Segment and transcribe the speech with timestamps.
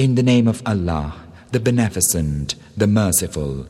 [0.00, 1.14] In the name of Allah,
[1.52, 3.66] the Beneficent, the Merciful.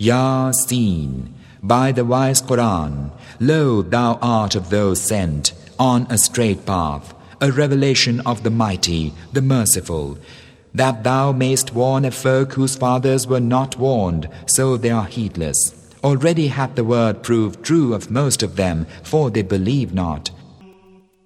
[0.00, 7.12] Yasin, by the wise Quran, lo, thou art of those sent on a straight path,
[7.42, 10.16] a revelation of the Mighty, the Merciful,
[10.72, 15.74] that thou mayst warn a folk whose fathers were not warned, so they are heedless.
[16.02, 20.30] Already hath the word proved true of most of them, for they believe not.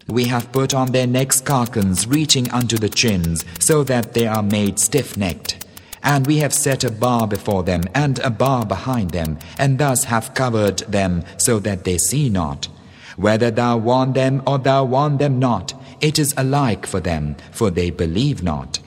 [0.09, 4.43] We have put on their necks carcans reaching unto the chins, so that they are
[4.43, 5.65] made stiff necked.
[6.03, 10.05] And we have set a bar before them and a bar behind them, and thus
[10.05, 12.69] have covered them so that they see not.
[13.17, 17.71] Whether thou warn them or thou warn them not, it is alike for them, for
[17.71, 18.81] they believe not.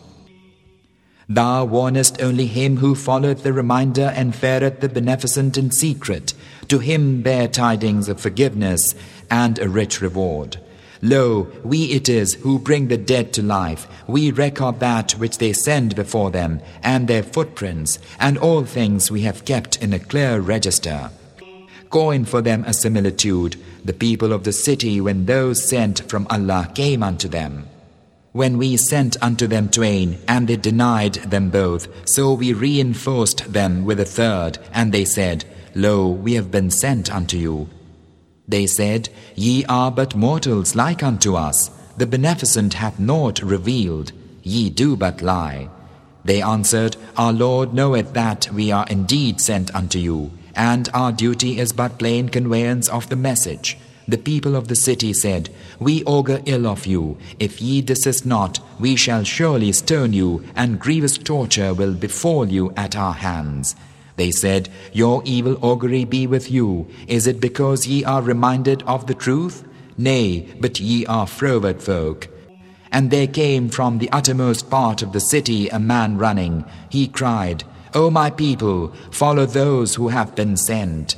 [1.30, 6.34] Thou warnest only him who followeth the reminder and fareth the beneficent in secret.
[6.68, 8.94] To him bear tidings of forgiveness
[9.32, 10.58] and a rich reward.
[11.02, 13.88] Lo, we it is who bring the dead to life.
[14.08, 19.22] We record that which they send before them, and their footprints, and all things we
[19.22, 21.12] have kept in a clear register.
[21.90, 26.72] Coin for them a similitude, the people of the city when those sent from Allah
[26.74, 27.68] came unto them.
[28.32, 33.86] When we sent unto them twain, and they denied them both, so we reinforced them
[33.86, 37.70] with a third, and they said, Lo, we have been sent unto you.
[38.48, 41.72] They said, Ye are but mortals like unto us.
[41.98, 44.12] The Beneficent hath naught revealed.
[44.44, 45.70] Ye do but lie.
[46.24, 51.60] They answered, Our Lord knoweth that we are indeed sent unto you, and our duty
[51.60, 53.78] is but plain conveyance of the message.
[54.08, 55.50] The people of the city said,
[55.80, 57.18] We augur ill of you.
[57.40, 62.72] If ye desist not, we shall surely stone you, and grievous torture will befall you
[62.78, 63.76] at our hands.
[64.16, 66.88] They said, Your evil augury be with you.
[67.08, 69.64] Is it because ye are reminded of the truth?
[69.98, 72.28] Nay, but ye are froward folk.
[72.92, 76.66] And there came from the uttermost part of the city a man running.
[76.90, 81.16] He cried, O my people, follow those who have been sent.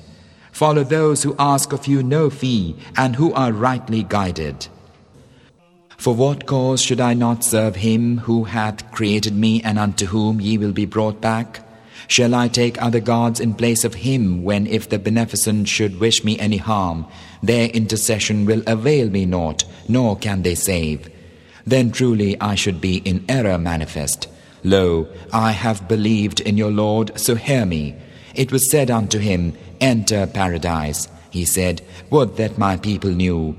[0.52, 4.68] Follow those who ask of you no fee and who are rightly guided.
[5.98, 10.40] For what cause should I not serve him who hath created me and unto whom
[10.40, 11.67] ye will be brought back?
[12.08, 16.24] Shall I take other gods in place of him when if the beneficent should wish
[16.24, 17.08] me any harm,
[17.42, 21.10] their intercession will avail me naught, nor can they save?
[21.66, 24.28] Then truly I should be in error manifest.
[24.64, 27.96] Lo, I have believed in your Lord, so hear me.
[28.36, 31.08] It was said unto him, Enter paradise.
[31.30, 33.58] He said, Would that my people knew.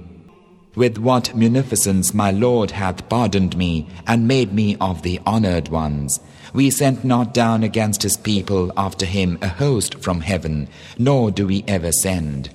[0.75, 6.21] With what munificence my Lord hath pardoned me and made me of the honored ones.
[6.55, 11.47] We sent not down against his people after him a host from heaven, nor do
[11.47, 12.51] we ever send.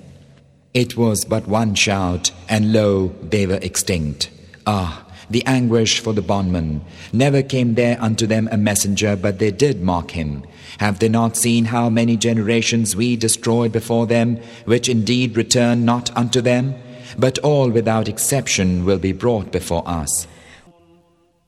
[0.72, 4.30] It was but one shout, and lo, they were extinct.
[4.66, 6.82] Ah, the anguish for the bondman.
[7.12, 10.44] Never came there unto them a messenger, but they did mock him.
[10.78, 16.14] Have they not seen how many generations we destroyed before them, which indeed return not
[16.16, 16.74] unto them?
[17.16, 20.26] But all without exception will be brought before us.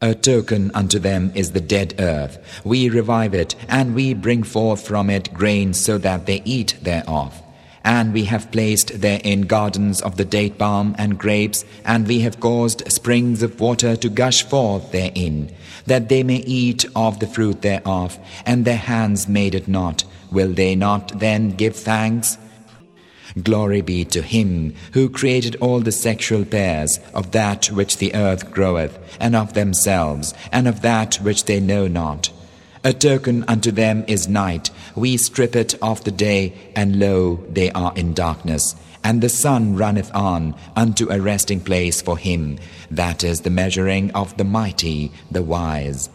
[0.02, 2.38] A token unto them is the dead earth.
[2.64, 7.42] We revive it, and we bring forth from it grain so that they eat thereof.
[7.82, 12.40] And we have placed therein gardens of the date palm and grapes, and we have
[12.40, 15.50] caused springs of water to gush forth therein
[15.86, 20.04] that they may eat of the fruit thereof, and their hands made it not.
[20.30, 22.36] Will they not then give thanks?
[23.42, 28.50] Glory be to Him who created all the sexual pairs of that which the earth
[28.50, 32.30] groweth, and of themselves, and of that which they know not.
[32.82, 34.70] A token unto them is night.
[34.94, 38.74] We strip it of the day, and lo, they are in darkness
[39.06, 42.58] and the sun runneth on unto a resting place for him.
[42.90, 46.10] That is the measuring of the mighty, the wise.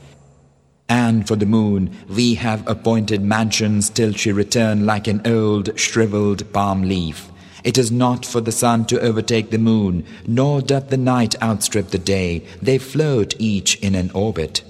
[0.92, 6.52] And for the moon we have appointed mansions till she return like an old shriveled
[6.52, 7.32] palm leaf.
[7.64, 11.92] It is not for the sun to overtake the moon, nor doth the night outstrip
[11.92, 12.44] the day.
[12.62, 14.64] They float each in an orbit.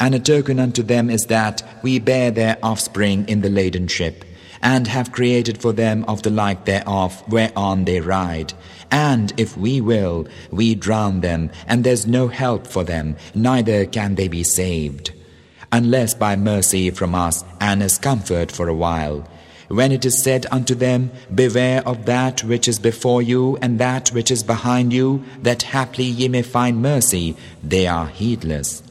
[0.00, 4.24] And a token unto them is that we bear their offspring in the laden ship
[4.62, 8.54] and have created for them of the like thereof whereon they ride.
[8.90, 14.14] And if we will, we drown them, and there's no help for them, neither can
[14.14, 15.12] they be saved.
[15.72, 19.28] Unless by mercy from us and as comfort for a while.
[19.68, 24.10] When it is said unto them, Beware of that which is before you and that
[24.10, 28.82] which is behind you, that haply ye may find mercy, they are heedless.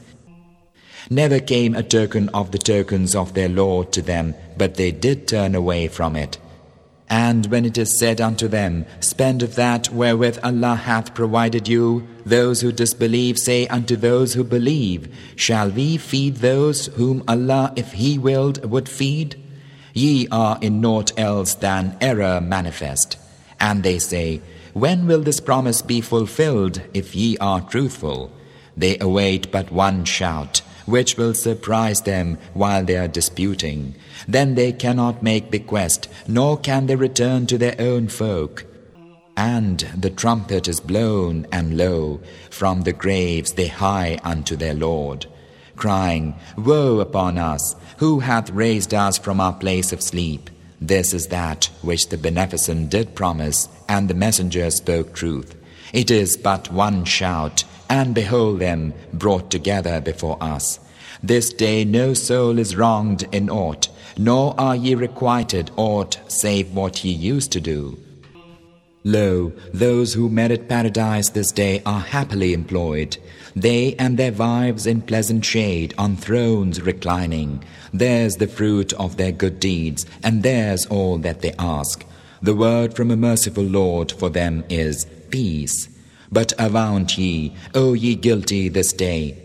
[1.08, 5.28] Never came a token of the tokens of their Lord to them, but they did
[5.28, 6.36] turn away from it.
[7.08, 12.06] And when it is said unto them, Spend of that wherewith Allah hath provided you,
[12.24, 17.92] those who disbelieve say unto those who believe, Shall we feed those whom Allah, if
[17.92, 19.40] He willed, would feed?
[19.92, 23.18] Ye are in naught else than error manifest.
[23.60, 24.42] And they say,
[24.72, 28.32] When will this promise be fulfilled, if ye are truthful?
[28.76, 33.94] They await but one shout which will surprise them while they are disputing.
[34.26, 38.64] Then they cannot make bequest, nor can they return to their own folk.
[39.36, 45.26] And the trumpet is blown, and lo, from the graves they hie unto their Lord,
[45.76, 47.76] crying, Woe upon us!
[47.98, 50.48] Who hath raised us from our place of sleep?
[50.80, 55.54] This is that which the Beneficent did promise, and the Messenger spoke truth.
[55.92, 60.80] It is but one shout, and behold them brought together before us.
[61.22, 63.88] This day no soul is wronged in aught,
[64.18, 67.98] nor are ye requited aught save what ye used to do.
[69.04, 73.16] Lo, those who merit paradise this day are happily employed,
[73.54, 77.64] they and their wives in pleasant shade on thrones reclining.
[77.92, 82.04] Theirs the fruit of their good deeds, and theirs all that they ask.
[82.42, 85.88] The word from a merciful Lord for them is peace.
[86.30, 89.42] But avaunt ye, O ye guilty this day.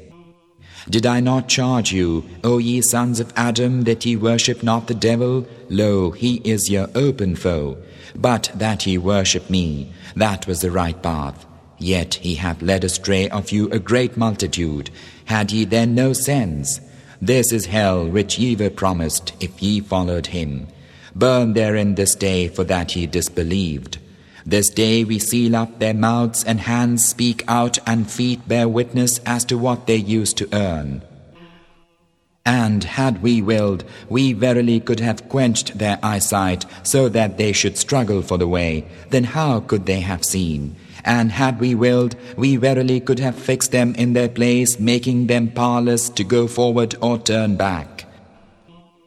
[0.90, 4.96] Did I not charge you, O ye sons of Adam, that ye worship not the
[4.96, 5.48] devil?
[5.70, 7.78] Lo, he is your open foe.
[8.16, 11.46] But that ye worship me, that was the right path.
[11.78, 14.90] Yet he hath led astray of you a great multitude.
[15.26, 16.80] Had ye then no sense?
[17.22, 20.68] This is hell which ye were promised, if ye followed him.
[21.16, 24.00] Burn therein this day for that ye disbelieved.
[24.46, 29.20] This day we seal up their mouths and hands speak out and feet bear witness
[29.20, 31.04] as to what they used to earn.
[32.44, 37.78] And had we willed, we verily could have quenched their eyesight so that they should
[37.78, 38.86] struggle for the way.
[39.12, 40.76] Then how could they have seen?
[41.06, 45.52] And had we willed, we verily could have fixed them in their place, making them
[45.52, 48.01] powerless to go forward or turn back.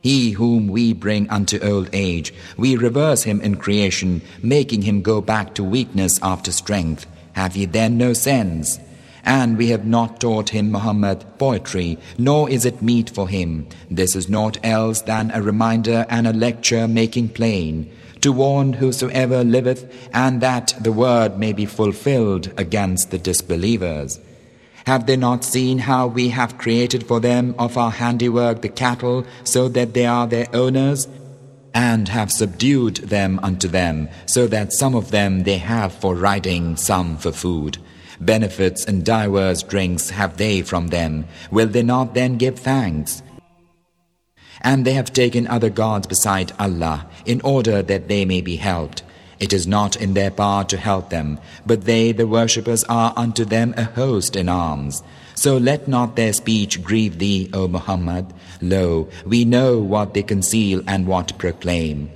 [0.04, 5.22] He whom we bring unto old age, we reverse him in creation, making him go
[5.22, 7.06] back to weakness after strength.
[7.32, 8.78] Have ye then no sense?
[9.24, 13.66] And we have not taught him Muhammad poetry, nor is it meet for him.
[13.90, 17.90] This is naught else than a reminder and a lecture making plain,
[18.20, 24.20] to warn whosoever liveth, and that the word may be fulfilled against the disbelievers.
[24.86, 29.24] Have they not seen how we have created for them of our handiwork the cattle,
[29.42, 31.08] so that they are their owners?
[31.72, 36.76] And have subdued them unto them, so that some of them they have for riding,
[36.76, 37.78] some for food.
[38.20, 41.24] Benefits and divers drinks have they from them.
[41.50, 43.22] Will they not then give thanks?
[44.60, 49.02] And they have taken other gods beside Allah, in order that they may be helped.
[49.44, 53.44] It is not in their power to help them, but they, the worshippers, are unto
[53.44, 55.02] them a host in arms.
[55.34, 58.32] So let not their speech grieve thee, O Muhammad.
[58.62, 62.10] Lo, we know what they conceal and what proclaim.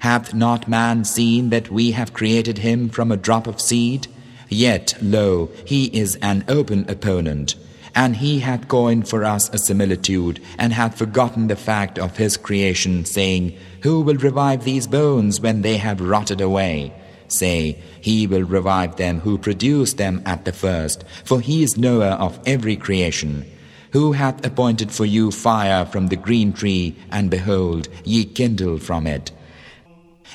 [0.00, 4.08] Hath not man seen that we have created him from a drop of seed?
[4.50, 7.54] Yet, lo, he is an open opponent.
[7.96, 12.36] And he hath coined for us a similitude, and hath forgotten the fact of his
[12.36, 16.92] creation, saying, Who will revive these bones when they have rotted away?
[17.28, 22.18] Say, He will revive them who produced them at the first, for He is knower
[22.20, 23.46] of every creation.
[23.92, 29.06] Who hath appointed for you fire from the green tree, and behold, ye kindle from
[29.06, 29.32] it?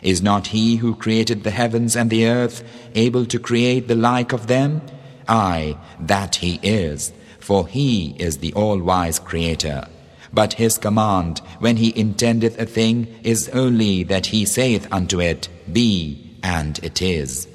[0.02, 2.64] Is not He who created the heavens and the earth
[2.96, 4.82] able to create the like of them?
[5.28, 9.88] Aye, that He is for he is the all-wise creator.
[10.34, 15.50] But his command, when he intendeth a thing, is only that he saith unto it,
[15.72, 17.48] Be, and it is.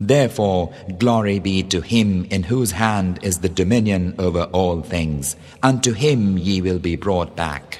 [0.00, 5.36] Therefore, glory be to him in whose hand is the dominion over all things.
[5.62, 7.78] Unto him ye will be brought back.